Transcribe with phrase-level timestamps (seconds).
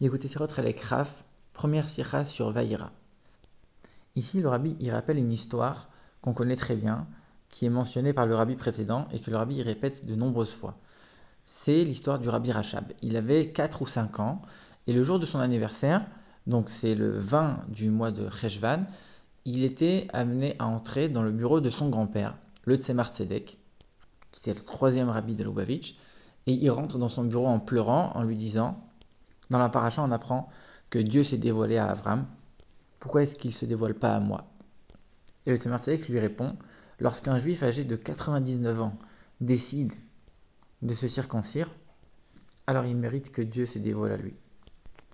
[0.00, 2.90] Écoutez Sirot Relek Raf, première sira sur Vaïra.
[4.16, 5.88] Ici, le rabbi il rappelle une histoire
[6.20, 7.06] qu'on connaît très bien,
[7.48, 10.76] qui est mentionnée par le rabbi précédent et que le rabbi répète de nombreuses fois.
[11.44, 12.86] C'est l'histoire du rabbi Rachab.
[13.02, 14.42] Il avait 4 ou 5 ans
[14.88, 16.04] et le jour de son anniversaire,
[16.48, 18.86] donc c'est le 20 du mois de Cheshvan,
[19.44, 23.58] il était amené à entrer dans le bureau de son grand-père, le Tzemar Tzedek,
[24.32, 25.94] qui était le troisième rabbi de Lubavitch,
[26.48, 28.84] et il rentre dans son bureau en pleurant, en lui disant
[29.50, 30.48] dans la paracha, on apprend
[30.90, 32.26] que Dieu s'est dévoilé à Avram.
[33.00, 34.50] Pourquoi est-ce qu'il ne se dévoile pas à moi?
[35.46, 36.56] Et le Tzemar lui répond
[37.00, 38.98] Lorsqu'un juif âgé de 99 ans
[39.40, 39.92] décide
[40.82, 41.68] de se circoncire,
[42.66, 44.34] alors il mérite que Dieu se dévoile à lui.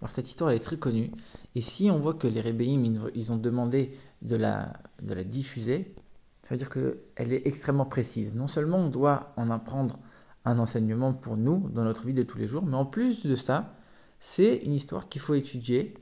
[0.00, 1.10] Alors cette histoire elle est très connue,
[1.54, 5.94] et si on voit que les Rébéim ils ont demandé de la, de la diffuser,
[6.42, 8.34] ça veut dire qu'elle est extrêmement précise.
[8.34, 9.98] Non seulement on doit en apprendre
[10.44, 13.36] un enseignement pour nous dans notre vie de tous les jours, mais en plus de
[13.36, 13.74] ça,
[14.20, 15.94] c'est une histoire qu'il faut étudier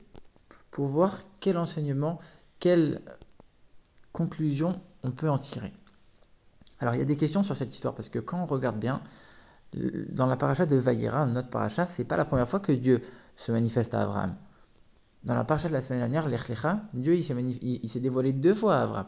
[0.71, 2.19] pour voir quel enseignement,
[2.59, 3.01] quelle
[4.11, 5.73] conclusion on peut en tirer.
[6.79, 9.01] Alors il y a des questions sur cette histoire parce que quand on regarde bien,
[9.73, 13.01] dans la paracha de Vaïra, notre paracha, c'est pas la première fois que Dieu
[13.35, 14.35] se manifeste à Abraham.
[15.23, 18.83] Dans la paracha de la semaine dernière, l'Echlecha, Dieu il s'est dévoilé deux fois à
[18.83, 19.07] Abraham.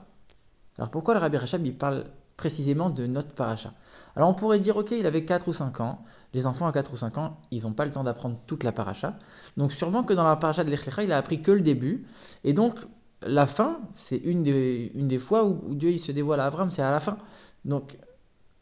[0.77, 2.05] Alors pourquoi le Rabbi Rachab il parle
[2.41, 3.71] précisément de notre paracha.
[4.15, 6.03] Alors on pourrait dire, ok, il avait 4 ou 5 ans,
[6.33, 8.71] les enfants à 4 ou 5 ans, ils n'ont pas le temps d'apprendre toute la
[8.71, 9.13] paracha,
[9.57, 12.07] donc sûrement que dans la paracha de l'Echlecha, il a appris que le début,
[12.43, 12.73] et donc
[13.21, 16.99] la fin, c'est une des, fois où, Dieu se dévoile à Abraham, c'est à la
[16.99, 17.19] fin.
[17.63, 17.95] Donc,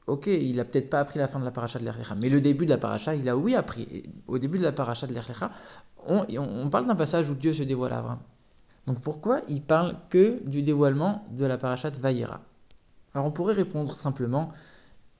[0.08, 2.42] ok, il a peut-être pas appris la fin de la paracha de l'Echlecha, mais le
[2.42, 4.04] début de la paracha, il a oui appris.
[4.28, 5.52] Au début de la paracha de l'Echlecha,
[6.06, 8.20] on, on, parle d'un passage où Dieu se dévoile à Abraham.
[8.88, 12.42] Donc pourquoi il parle que du dévoilement de la paracha de Vaïra
[13.14, 14.52] alors on pourrait répondre simplement,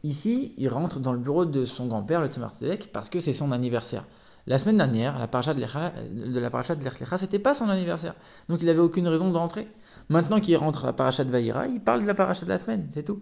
[0.04, 2.54] ici, il rentre dans le bureau de son grand-père, le Tzemar
[2.94, 4.06] parce que c'est son anniversaire.
[4.48, 8.16] La semaine dernière, la paracha de, de la paracha de pas son anniversaire.
[8.48, 9.68] Donc il n'avait aucune raison d'entrer.
[10.08, 12.58] Maintenant qu'il rentre à la paracha de Vaïra, il parle de la paracha de la
[12.58, 13.22] semaine, c'est tout.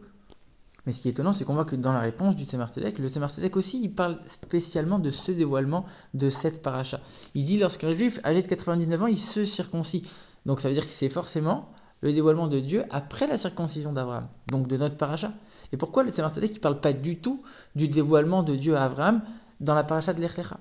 [0.85, 3.07] Mais ce qui est étonnant, c'est qu'on voit que dans la réponse du Tzemar le
[3.09, 7.01] Tzemar aussi, il parle spécialement de ce dévoilement de cette paracha.
[7.35, 10.03] Il dit lorsqu'un juif âgé de 99 ans, il se circoncis.
[10.45, 11.69] Donc ça veut dire que c'est forcément
[12.01, 15.33] le dévoilement de Dieu après la circoncision d'Abraham, donc de notre paracha.
[15.71, 17.43] Et pourquoi le Tzemar Tzedek ne parle pas du tout
[17.75, 19.21] du dévoilement de Dieu à Abraham
[19.59, 20.59] dans la paracha de l'Echlecha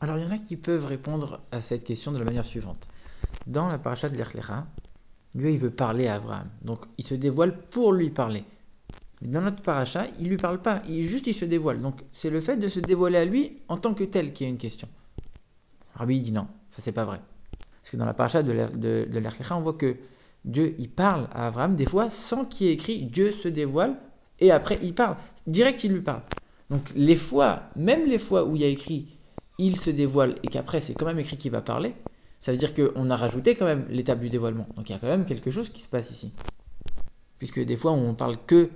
[0.00, 2.88] Alors il y en a qui peuvent répondre à cette question de la manière suivante.
[3.46, 4.66] Dans la paracha de l'Echlecha,
[5.34, 8.44] Dieu il veut parler à Abraham, donc il se dévoile pour lui parler.
[9.20, 11.82] Mais dans notre paracha, il lui parle pas, il, juste il se dévoile.
[11.82, 14.48] Donc c'est le fait de se dévoiler à lui en tant que tel qui est
[14.48, 14.88] une question.
[15.94, 17.20] Rabbi dit non, ça c'est pas vrai.
[17.82, 19.96] Parce que dans la paracha de l'Echlecha, on voit que
[20.48, 23.96] Dieu, il parle à Abraham des fois sans qu'il ait écrit Dieu se dévoile
[24.40, 25.16] et après il parle.
[25.46, 26.22] Direct, il lui parle.
[26.70, 29.08] Donc les fois, même les fois où il y a écrit
[29.58, 31.94] il se dévoile et qu'après c'est quand même écrit qu'il va parler,
[32.40, 34.66] ça veut dire qu'on a rajouté quand même l'étape du dévoilement.
[34.76, 36.32] Donc il y a quand même quelque chose qui se passe ici.
[37.38, 38.70] Puisque des fois on parle que,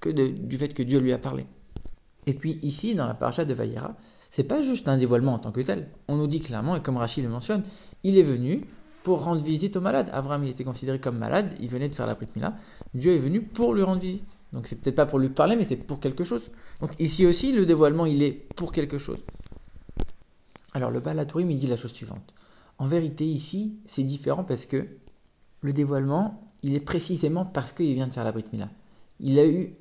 [0.00, 1.46] que du fait que Dieu lui a parlé.
[2.26, 3.96] Et puis ici, dans la paracha de Vaïra,
[4.30, 5.88] c'est pas juste un dévoilement en tant que tel.
[6.06, 7.64] On nous dit clairement, et comme Rachid le mentionne,
[8.04, 8.64] il est venu
[9.02, 10.10] pour rendre visite aux malades.
[10.12, 12.54] Abraham, il était considéré comme malade, il venait de faire la Mila.
[12.94, 14.36] Dieu est venu pour lui rendre visite.
[14.52, 16.50] Donc c'est peut-être pas pour lui parler, mais c'est pour quelque chose.
[16.80, 19.18] Donc ici aussi, le dévoilement, il est pour quelque chose.
[20.74, 22.34] Alors le Balatourim, il dit la chose suivante.
[22.78, 24.86] En vérité, ici, c'est différent parce que
[25.60, 28.68] le dévoilement, il est précisément parce qu'il vient de faire la Mila.
[29.20, 29.74] Il a eu,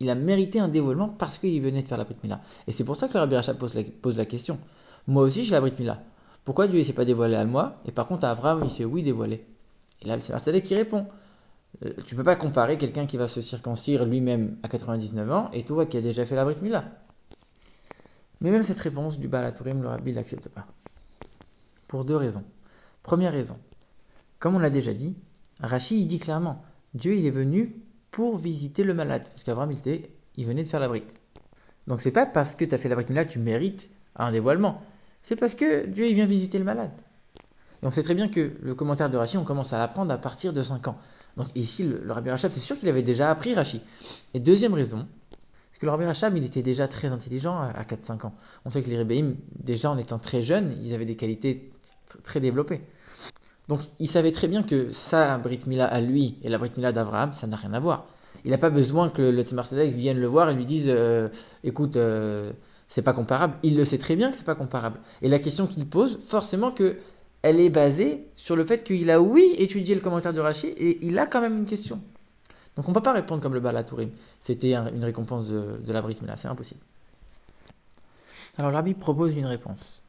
[0.00, 2.40] il a mérité un dévoilement parce qu'il venait de faire la Mila.
[2.66, 4.58] Et c'est pour ça que le Rabbi Rachab pose la, pose la question.
[5.06, 6.02] Moi aussi, j'ai la Mila.
[6.44, 8.84] Pourquoi Dieu ne s'est pas dévoilé à moi et par contre à Abraham il s'est
[8.84, 9.44] oui dévoilé
[10.02, 11.06] Et là c'est Marcel qui répond.
[11.84, 15.64] Euh, tu peux pas comparer quelqu'un qui va se circoncire lui-même à 99 ans et
[15.64, 16.84] toi qui as déjà fait la Brit Mila.
[18.40, 20.66] Mais même cette réponse du Baal le Rabbi l'accepte pas.
[21.86, 22.44] Pour deux raisons.
[23.02, 23.56] Première raison,
[24.38, 25.16] comme on l'a déjà dit,
[25.60, 26.62] Rachid dit clairement,
[26.94, 27.76] Dieu il est venu
[28.10, 30.02] pour visiter le malade, parce qu'Abraham il,
[30.36, 31.04] il venait de faire la Brit.
[31.86, 34.82] Donc c'est pas parce que tu as fait la Brit Mila tu mérites un dévoilement.
[35.22, 36.92] C'est parce que Dieu vient visiter le malade.
[37.82, 40.18] Et on sait très bien que le commentaire de Rachi, on commence à l'apprendre à
[40.18, 40.98] partir de 5 ans.
[41.36, 43.80] Donc ici, le, Rabbi Rachab, c'est sûr qu'il avait déjà appris Rachi.
[44.34, 45.06] Et deuxième raison,
[45.72, 48.34] c'est que le Rabbi Rachab, il était déjà très intelligent à, 4-5 ans.
[48.64, 51.70] On sait que les Rebbeim, déjà en étant très jeunes, ils avaient des qualités
[52.22, 52.82] très développées.
[53.68, 56.92] Donc il savait très bien que sa Brit Mila à lui et la Brit Mila
[56.92, 58.06] d'Abraham, ça n'a rien à voir.
[58.44, 61.28] Il n'a pas besoin que le Tzemar vienne le voir et lui dise euh,
[61.62, 62.52] écoute, euh,
[62.90, 63.54] c'est pas comparable.
[63.62, 64.98] Il le sait très bien que c'est pas comparable.
[65.22, 66.98] Et la question qu'il pose, forcément que
[67.42, 70.98] elle est basée sur le fait qu'il a oui étudié le commentaire de Rachid et
[71.06, 72.02] il a quand même une question.
[72.76, 74.10] Donc on peut pas répondre comme le Balatourim.
[74.40, 76.80] C'était une récompense de, la Brit là, c'est impossible.
[78.58, 80.02] Alors l'Arabie propose une réponse.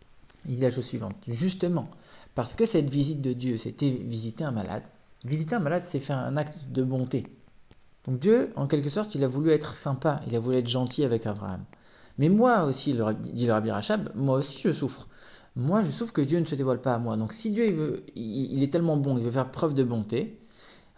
[0.50, 1.16] Il dit la chose suivante.
[1.28, 1.88] Justement,
[2.34, 4.84] parce que cette visite de Dieu, c'était visiter un malade,
[5.24, 7.28] visiter un malade, c'est faire un acte de bonté.
[8.06, 11.06] Donc Dieu, en quelque sorte, il a voulu être sympa, il a voulu être gentil
[11.06, 11.64] avec Abraham.
[12.18, 12.96] Mais moi aussi,
[13.34, 15.08] dit le Rabbi Rachab, moi aussi je souffre.
[15.56, 17.18] Moi, je souffre que Dieu ne se dévoile pas à moi.
[17.18, 20.40] Donc si Dieu il, est tellement bon, il veut faire preuve de bonté,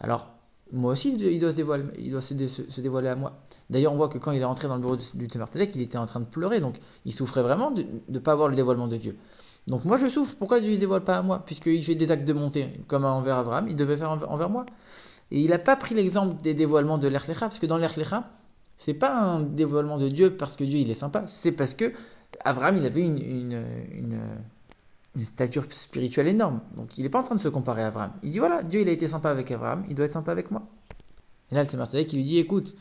[0.00, 0.28] alors
[0.72, 3.42] moi aussi il doit se dévoiler, à moi.
[3.70, 5.98] D'ailleurs, on voit que quand il est rentré dans le bureau du Tzemmertelek, il était
[5.98, 8.96] en train de pleurer, donc il souffrait vraiment de ne pas avoir le dévoilement de
[8.96, 9.16] Dieu.
[9.66, 11.42] Donc moi je souffre, pourquoi Dieu ne se dévoile pas à moi?
[11.44, 14.66] Puisqu'il fait des actes de bonté, comme envers Abraham, il devait faire envers moi.
[15.30, 18.30] Et il n'a pas pris l'exemple des dévoilements de l'Erlecha, parce que dans l'Erlecha,
[18.78, 21.92] c'est pas un dévoilement de Dieu parce que Dieu il est sympa, c'est parce que
[22.44, 24.36] Abraham il avait une, une,
[25.14, 26.60] une, stature spirituelle énorme.
[26.76, 28.12] Donc il n'est pas en train de se comparer à Abraham.
[28.22, 30.50] Il dit voilà, Dieu il a été sympa avec Abraham, il doit être sympa avec
[30.50, 30.62] moi.
[31.50, 32.74] Et là le Seigneur qui lui dit écoute,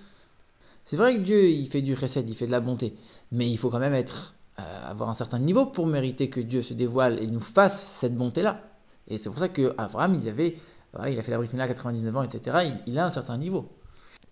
[0.84, 2.96] c'est vrai que Dieu il fait du recette, il fait de la bonté,
[3.32, 6.62] mais il faut quand même être euh, avoir un certain niveau pour mériter que Dieu
[6.62, 8.62] se dévoile et nous fasse cette bonté-là.
[9.08, 10.58] Et c'est pour ça que Abraham, il avait,
[10.94, 12.72] voilà, il a fait la Brit à 99 ans, etc.
[12.86, 13.68] Il, a un certain niveau.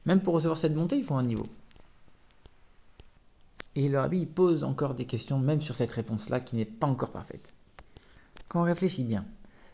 [0.05, 1.47] Même pour recevoir cette bonté, il faut un niveau.
[3.75, 7.11] Et le rabbi pose encore des questions, même sur cette réponse-là, qui n'est pas encore
[7.11, 7.53] parfaite.
[8.47, 9.25] Quand on réfléchit bien,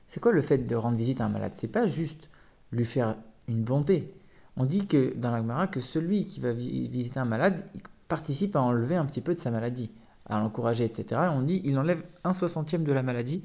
[0.07, 1.53] c'est quoi le fait de rendre visite à un malade?
[1.55, 2.29] C'est pas juste
[2.71, 3.15] lui faire
[3.47, 4.13] une bonté.
[4.55, 8.55] On dit que dans la Gemara que celui qui va visiter un malade il participe
[8.55, 9.91] à enlever un petit peu de sa maladie
[10.25, 11.21] à l'encourager, etc.
[11.25, 13.43] Et on dit il enlève un soixantième de la maladie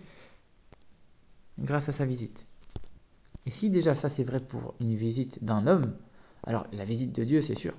[1.58, 2.46] grâce à sa visite.
[3.46, 5.92] Et si déjà ça c'est vrai pour une visite d'un homme,
[6.44, 7.74] alors la visite de Dieu c'est sûr.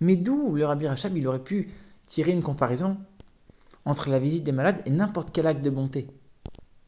[0.00, 1.70] Mais d'où le Rabbi Rachab il aurait pu
[2.06, 2.96] tirer une comparaison
[3.84, 6.08] entre la visite des malades et n'importe quel acte de bonté?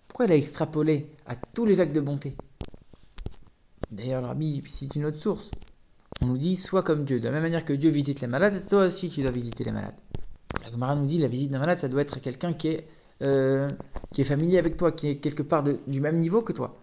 [0.08, 2.36] Pourquoi il a extrapolé à tous les actes de bonté?
[3.90, 5.50] D'ailleurs, le Rabbi cite une autre source.
[6.20, 7.20] On nous dit sois comme Dieu.
[7.20, 9.72] De la même manière que Dieu visite les malades, toi aussi tu dois visiter les
[9.72, 9.94] malades.
[10.62, 12.88] La Gemara nous dit la visite d'un malade, ça doit être quelqu'un qui est,
[13.22, 13.70] euh,
[14.12, 16.76] qui est familier avec toi, qui est quelque part du même niveau que toi.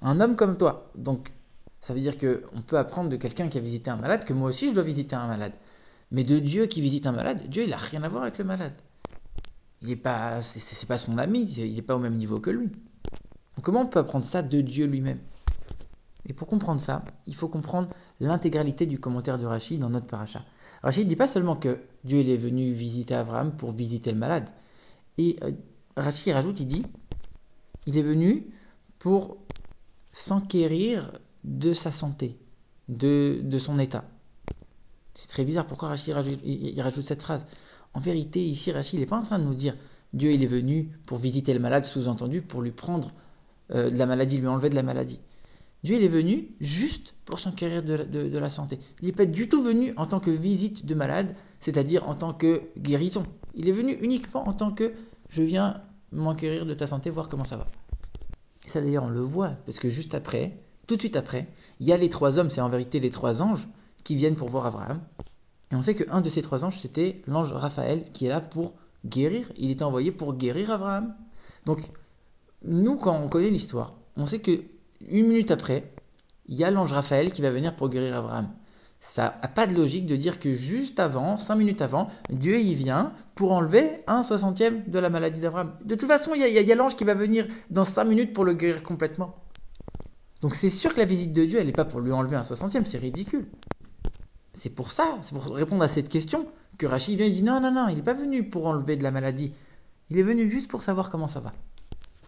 [0.00, 0.90] Un homme comme toi.
[0.94, 1.30] Donc,
[1.84, 4.48] ça veut dire qu'on peut apprendre de quelqu'un qui a visité un malade que moi
[4.48, 5.52] aussi je dois visiter un malade.
[6.12, 8.44] Mais de Dieu qui visite un malade, Dieu il n'a rien à voir avec le
[8.44, 8.72] malade.
[9.82, 12.68] Il n'est pas, c'est pas son ami, il n'est pas au même niveau que lui.
[12.68, 15.18] Donc comment on peut apprendre ça de Dieu lui-même?
[16.24, 17.88] Et pour comprendre ça, il faut comprendre
[18.18, 20.42] l'intégralité du commentaire de Rachid dans notre paracha.
[20.82, 24.48] Rachid ne dit pas seulement que Dieu est venu visiter Abraham pour visiter le malade.
[25.18, 25.52] Et euh,
[25.98, 26.86] Rachid rajoute, il dit,
[27.84, 28.46] il est venu
[28.98, 29.36] pour
[30.12, 31.10] s'enquérir
[31.44, 32.36] de sa santé,
[32.88, 34.04] de, de son état.
[35.14, 37.46] C'est très bizarre, pourquoi Rachid rajoute, il, rajoute cette phrase?
[37.92, 39.76] En vérité, ici, Rachid n'est pas en train de nous dire
[40.12, 43.12] Dieu il est venu pour visiter le malade, sous-entendu, pour lui prendre
[43.72, 45.20] euh, de la maladie, lui enlever de la maladie.
[45.84, 48.80] Dieu il est venu juste pour s'enquérir de, la santé.
[49.02, 52.32] Il n'est pas du tout venu en tant que visite de malade, c'est-à-dire en tant
[52.32, 53.24] que guérison.
[53.54, 54.92] Il est venu uniquement en tant que
[55.28, 57.66] je viens m'enquérir de ta santé, voir comment ça va.
[58.64, 61.48] Et ça d'ailleurs on le voit, parce que juste après, tout de suite après,
[61.80, 63.68] il y a les trois hommes, c'est en vérité les trois anges,
[64.04, 65.00] qui viennent pour voir Abraham.
[65.72, 68.74] Et on sait qu'un de ces trois anges, c'était l'ange Raphaël, qui est là pour
[69.04, 69.50] guérir.
[69.56, 71.14] Il était envoyé pour guérir Abraham.
[71.66, 71.90] Donc,
[72.62, 74.62] nous, quand on connaît l'histoire, on sait que
[75.08, 75.92] une minute après,
[76.46, 78.50] il y a l'ange Raphaël qui va venir pour guérir Abraham.
[79.00, 82.74] Ça n'a pas de logique de dire que juste avant, cinq minutes avant, Dieu y
[82.74, 85.72] vient pour enlever un soixantième de la maladie d'Abraham.
[85.84, 88.54] De toute façon, il y a, l'ange qui va venir dans cinq minutes pour le
[88.54, 89.43] guérir complètement.
[90.44, 92.42] Donc c'est sûr que la visite de Dieu, elle n'est pas pour lui enlever un
[92.42, 93.46] soixantième, c'est ridicule.
[94.52, 96.46] C'est pour ça, c'est pour répondre à cette question
[96.76, 99.02] que Rachid vient et dit non, non, non, il n'est pas venu pour enlever de
[99.02, 99.54] la maladie.
[100.10, 101.54] Il est venu juste pour savoir comment ça va.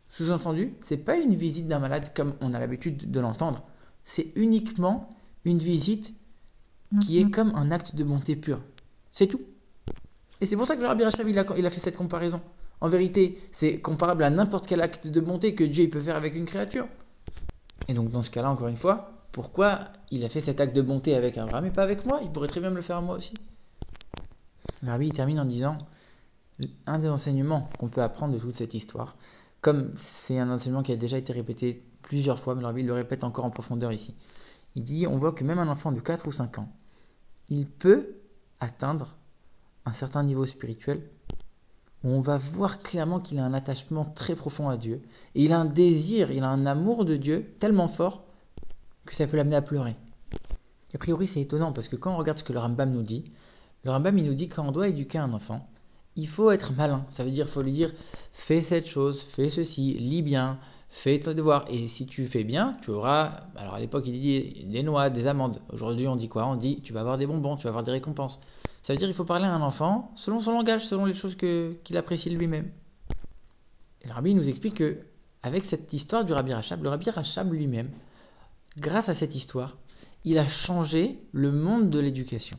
[0.08, 3.66] Sous-entendu, c'est pas une visite d'un malade comme on a l'habitude de l'entendre.
[4.02, 5.10] C'est uniquement
[5.44, 6.14] une visite
[7.02, 7.30] qui est mhm.
[7.30, 8.62] comme un acte de bonté pure.
[9.12, 9.42] C'est tout.
[10.40, 12.40] Et c'est pour ça que le Rabbi Rachav, il a, fait cette comparaison.
[12.80, 16.34] En vérité, c'est comparable à n'importe quel acte de bonté que Dieu peut faire avec
[16.34, 16.88] une créature.
[17.88, 20.82] Et donc dans ce cas-là, encore une fois, pourquoi il a fait cet acte de
[20.82, 22.20] bonté avec Abraham et pas avec moi?
[22.22, 23.34] Il pourrait très bien me le faire à moi aussi.
[24.82, 25.78] Le Rabbi termine en disant
[26.86, 29.16] un des enseignements qu'on peut apprendre de toute cette histoire,
[29.60, 32.92] comme c'est un enseignement qui a déjà été répété plusieurs fois, mais le il le
[32.92, 34.14] répète encore en profondeur ici.
[34.74, 36.72] Il dit, on voit que même un enfant de 4 ou 5 ans,
[37.48, 38.16] il peut
[38.60, 39.16] atteindre
[39.84, 41.02] un certain niveau spirituel
[42.08, 45.02] on va voir clairement qu'il a un attachement très profond à Dieu.
[45.34, 48.22] Et il a un désir, il a un amour de Dieu tellement fort
[49.04, 49.96] que ça peut l'amener à pleurer.
[50.94, 53.24] a priori, c'est étonnant parce que quand on regarde ce que le Rambam nous dit,
[53.84, 55.68] le Rambam il nous dit qu'on doit éduquer un enfant,
[56.16, 57.04] il faut être malin.
[57.10, 57.92] Ça veut dire, faut lui dire,
[58.32, 60.58] fais cette chose, fais ceci, lis bien,
[60.88, 61.64] fais ton devoir.
[61.68, 65.26] Et si tu fais bien, tu auras, alors à l'époque il dit des noix, des
[65.26, 65.60] amandes.
[65.72, 66.46] Aujourd'hui on dit quoi?
[66.46, 68.40] On dit, tu vas avoir des bonbons, tu vas avoir des récompenses.
[68.86, 71.34] Ça veut dire, il faut parler à un enfant selon son langage, selon les choses
[71.34, 72.70] qu'il apprécie lui-même.
[74.02, 74.98] Et le rabbi nous explique que
[75.42, 77.90] avec cette histoire du rabbi Rachab, le rabbi Rachab lui-même,
[78.78, 79.76] grâce à cette histoire,
[80.24, 82.56] il a changé le monde de l'éducation.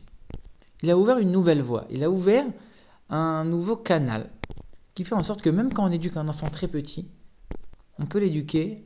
[0.82, 2.44] Il a ouvert une nouvelle voie, il a ouvert
[3.08, 4.28] un nouveau canal
[4.94, 7.08] qui fait en sorte que même quand on éduque un enfant très petit,
[7.98, 8.84] on peut l'éduquer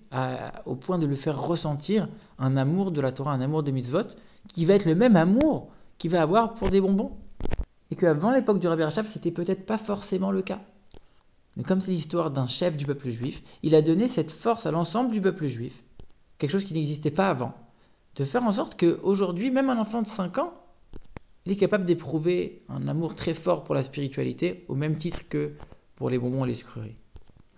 [0.64, 2.08] au point de le faire ressentir
[2.38, 4.14] un amour de la Torah, un amour de mitzvot,
[4.46, 7.18] qui va être le même amour qu'il va avoir pour des bonbons.
[7.92, 10.60] Et qu'avant l'époque du Rabbi Rachab, c'était peut-être pas forcément le cas.
[11.56, 14.70] Mais comme c'est l'histoire d'un chef du peuple juif, il a donné cette force à
[14.70, 15.84] l'ensemble du peuple juif,
[16.38, 17.52] quelque chose qui n'existait pas avant,
[18.16, 20.54] de faire en sorte qu'aujourd'hui, même un enfant de 5 ans,
[21.44, 25.52] il est capable d'éprouver un amour très fort pour la spiritualité, au même titre que
[25.94, 26.96] pour les bonbons et les sucreries.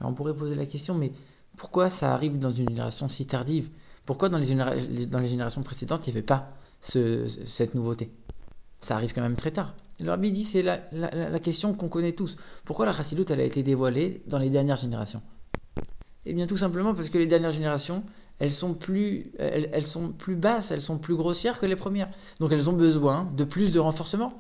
[0.01, 1.13] Alors on pourrait poser la question, mais
[1.57, 3.71] pourquoi ça arrive dans une génération si tardive?
[4.05, 4.53] Pourquoi dans les,
[5.07, 6.51] dans les, générations précédentes, il n'y avait pas
[6.81, 8.11] cette nouveauté?
[8.81, 9.75] Ça arrive quand même très tard.
[10.01, 12.37] Le rabbi dit, c'est la, question qu'on connaît tous.
[12.65, 15.23] Pourquoi la chassidoute, elle a été dévoilée dans les dernières générations?
[16.27, 18.03] Eh bien tout simplement parce que les dernières générations,
[18.39, 22.11] elles sont, plus, elles sont plus basses, elles sont plus grossières que les premières.
[22.41, 24.33] Donc elles ont besoin de plus de renforcement.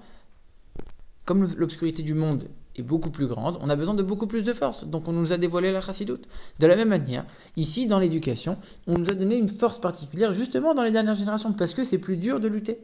[1.24, 4.52] Comme l'obscurité du monde est beaucoup plus grande, on a besoin de beaucoup plus de
[4.52, 4.84] force.
[4.84, 6.26] Donc on nous a dévoilé la chassidoute.
[6.58, 10.74] De la même manière, ici dans l'éducation, on nous a donné une force particulière justement
[10.74, 12.80] dans les dernières générations parce que c'est plus dur de lutter.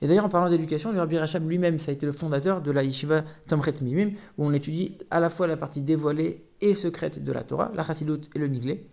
[0.00, 2.70] Et d'ailleurs, en parlant d'éducation, le Rabbi Rachab lui-même, ça a été le fondateur de
[2.70, 7.22] la Yeshiva Tomret Mimim, où on étudie à la fois la partie dévoilée et secrète
[7.22, 8.86] de la Torah, la chassidoute et le niglé.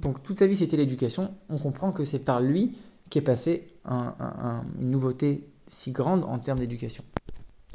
[0.00, 1.34] Donc toute sa vie, c'était l'éducation.
[1.48, 2.76] On comprend que c'est par lui
[3.08, 7.04] qu'est passée une nouveauté si grande en termes d'éducation.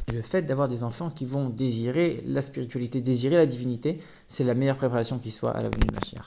[0.07, 4.53] Le fait d'avoir des enfants qui vont désirer la spiritualité, désirer la divinité, c'est la
[4.53, 6.25] meilleure préparation qui soit à la venue de Mashiach.